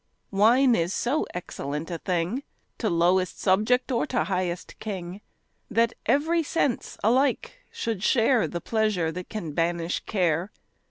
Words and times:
Wine 0.31 0.73
is 0.73 0.95
so 0.95 1.27
excellent 1.31 1.91
a 1.91 1.99
thing 1.99 2.41
To 2.79 2.89
lowest 2.89 3.39
subject, 3.39 3.91
or 3.91 4.07
to 4.07 4.23
highest 4.23 4.79
king, 4.79 5.21
That 5.69 5.93
every 6.07 6.41
sense 6.41 6.97
alike 7.03 7.59
should 7.71 8.01
share 8.01 8.47
The 8.47 8.61
pleasure 8.61 9.11
that 9.11 9.29
can 9.29 9.51
banish 9.51 9.99
care. 10.07 10.51